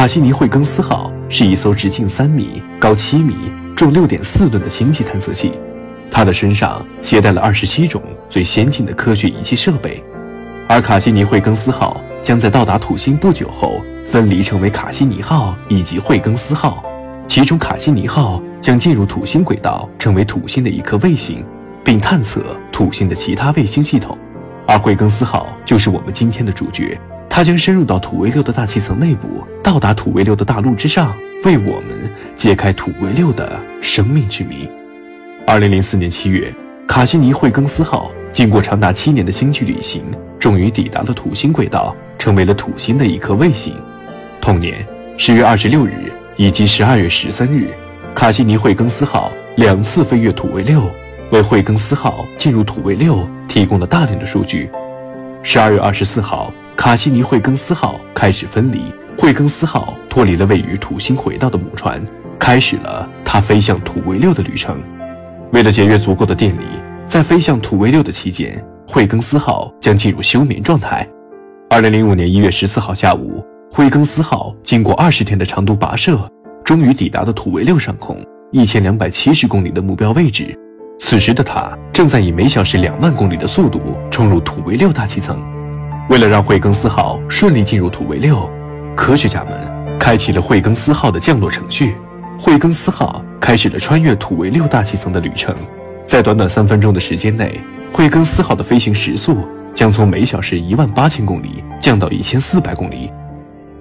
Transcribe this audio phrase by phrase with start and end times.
[0.00, 3.34] 卡西尼惠更斯号是一艘直径三米、高七米、
[3.76, 5.52] 重六点四吨的星际探测器，
[6.10, 10.02] 它的身上携带了二十七种最先进的科学仪器设备。
[10.66, 16.82] 而卡西尼惠更斯号将在到达土星不久后分离成为卡西尼号以及惠更斯号，
[17.28, 21.44] 其中卡西尼号将进入土星轨道，成为土星的一颗卫星，
[21.84, 24.16] 并探测土星的其他卫星系统。
[24.66, 26.98] 而惠更斯号就是我们今天的主角。
[27.30, 34.68] 它将深入到土卫六的大气层内部，到达土卫六的大陆之上，为我们揭开土卫六的生命之谜。
[35.46, 36.52] 二零零四年七月，
[36.88, 40.02] 卡西尼惠更斯号经过长达七年的星际旅行，
[40.40, 43.72] 终于抵达了土星轨道，成为了土星的一颗卫星。
[44.40, 44.84] 同年
[45.16, 45.92] 十月二十六日
[46.36, 47.68] 以及十二月十三日，
[48.12, 50.82] 卡西尼惠更斯号两次飞越土卫六，
[51.30, 54.68] 为惠更斯号进入土卫六提供了大量的数据。
[55.44, 56.52] 十二月二十四号。
[56.80, 58.80] 卡西尼惠更斯号开始分离，
[59.18, 62.02] 惠更斯号脱离了位于土星轨道的母船，
[62.38, 64.80] 开始了它飞向土卫六的旅程。
[65.52, 66.62] 为了节约足够的电力，
[67.06, 71.06] 在飞向土卫六的期间，惠更斯号将进入休眠状态。
[71.68, 76.18] 二零零五年一月十四号下午，惠更斯号经过二十天的长途跋涉，
[76.64, 78.16] 终于抵达了土卫六上空
[78.52, 80.58] 一千两百七十公里的目标位置。
[80.98, 85.38] 此时的它正在以每小时两万公里的速度冲入土卫六大气层。
[86.10, 88.50] 为了让惠更斯号顺利进入土卫六，
[88.96, 91.94] 科学家们开启了惠更斯号的降落程序。
[92.36, 95.54] 惠更斯号开始了穿越土卫六大气层的旅程。
[96.04, 97.60] 在短短三分钟的时间内，
[97.92, 103.08] 惠更斯号的飞行时速将从每小时一万八千公里降到一千四百公里，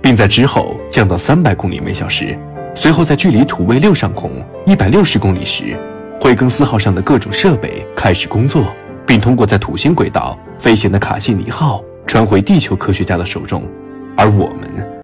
[0.00, 2.38] 并在之后降到三百公里每小时。
[2.72, 4.30] 随后，在距离土卫六上空
[4.64, 5.76] 一百六十公里时，
[6.20, 8.64] 惠更斯号上的各种设备开始工作，
[9.04, 11.82] 并通过在土星轨道飞行的卡西尼号。
[12.12, 13.62] 传回地球科学家的手中，
[14.14, 15.01] 而我们